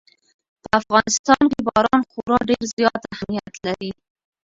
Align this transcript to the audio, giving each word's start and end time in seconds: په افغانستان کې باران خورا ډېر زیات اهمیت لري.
په 0.61 0.69
افغانستان 0.79 1.41
کې 1.51 1.59
باران 1.67 2.01
خورا 2.11 2.37
ډېر 2.49 2.63
زیات 2.75 3.01
اهمیت 3.13 3.53
لري. 3.65 3.91